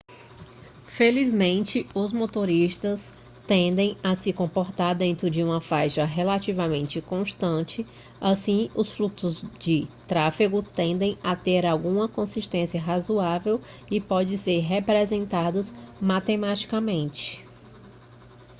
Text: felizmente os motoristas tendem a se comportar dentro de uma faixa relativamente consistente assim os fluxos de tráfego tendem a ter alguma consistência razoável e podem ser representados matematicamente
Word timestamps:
felizmente 0.87 1.87
os 1.93 2.11
motoristas 2.11 3.11
tendem 3.45 3.95
a 4.03 4.15
se 4.15 4.33
comportar 4.33 4.95
dentro 4.97 5.29
de 5.29 5.43
uma 5.43 5.61
faixa 5.61 6.03
relativamente 6.05 6.99
consistente 6.99 7.85
assim 8.19 8.71
os 8.73 8.89
fluxos 8.89 9.45
de 9.59 9.87
tráfego 10.07 10.63
tendem 10.63 11.19
a 11.21 11.35
ter 11.35 11.67
alguma 11.67 12.07
consistência 12.09 12.81
razoável 12.81 13.61
e 13.91 14.01
podem 14.01 14.37
ser 14.37 14.61
representados 14.61 15.71
matematicamente 16.01 17.45